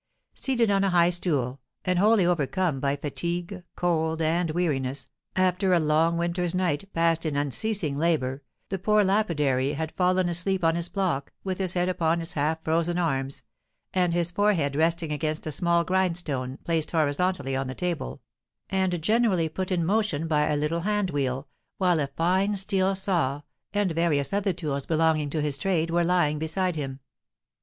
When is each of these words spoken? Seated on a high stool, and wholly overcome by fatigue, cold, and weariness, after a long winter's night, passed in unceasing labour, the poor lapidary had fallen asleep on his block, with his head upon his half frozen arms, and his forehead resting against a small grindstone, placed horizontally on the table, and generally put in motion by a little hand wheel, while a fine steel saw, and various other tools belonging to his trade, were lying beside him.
Seated 0.33 0.71
on 0.71 0.83
a 0.83 0.89
high 0.89 1.11
stool, 1.11 1.59
and 1.85 1.99
wholly 1.99 2.25
overcome 2.25 2.79
by 2.79 2.95
fatigue, 2.95 3.63
cold, 3.75 4.19
and 4.19 4.49
weariness, 4.49 5.09
after 5.35 5.73
a 5.75 5.79
long 5.79 6.17
winter's 6.17 6.55
night, 6.55 6.91
passed 6.91 7.23
in 7.23 7.35
unceasing 7.35 7.95
labour, 7.99 8.41
the 8.69 8.79
poor 8.79 9.03
lapidary 9.03 9.73
had 9.73 9.91
fallen 9.91 10.27
asleep 10.27 10.63
on 10.63 10.73
his 10.73 10.89
block, 10.89 11.31
with 11.43 11.59
his 11.59 11.73
head 11.73 11.87
upon 11.87 12.19
his 12.19 12.33
half 12.33 12.63
frozen 12.63 12.97
arms, 12.97 13.43
and 13.93 14.11
his 14.11 14.31
forehead 14.31 14.75
resting 14.75 15.11
against 15.11 15.45
a 15.45 15.51
small 15.51 15.83
grindstone, 15.83 16.57
placed 16.63 16.89
horizontally 16.89 17.55
on 17.55 17.67
the 17.67 17.75
table, 17.75 18.23
and 18.71 19.03
generally 19.03 19.47
put 19.49 19.71
in 19.71 19.85
motion 19.85 20.27
by 20.27 20.47
a 20.51 20.57
little 20.57 20.79
hand 20.81 21.11
wheel, 21.11 21.47
while 21.77 21.99
a 21.99 22.07
fine 22.07 22.55
steel 22.57 22.95
saw, 22.95 23.43
and 23.71 23.91
various 23.91 24.33
other 24.33 24.51
tools 24.51 24.87
belonging 24.87 25.29
to 25.29 25.41
his 25.43 25.59
trade, 25.59 25.91
were 25.91 26.03
lying 26.03 26.39
beside 26.39 26.75
him. 26.75 26.99